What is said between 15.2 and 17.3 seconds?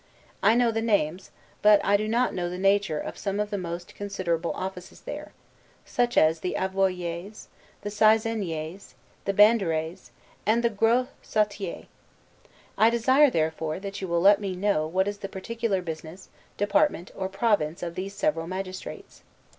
particular business, department, or